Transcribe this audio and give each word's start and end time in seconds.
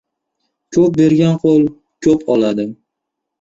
•Ko‘p 0.77 0.87
bergan 1.01 1.35
qo‘l 1.43 1.67
ko‘p 2.09 2.25
oladi. 2.37 2.67